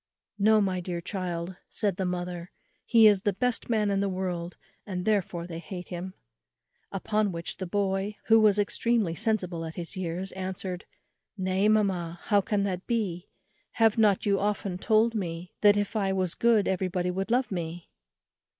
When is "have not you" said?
13.73-14.39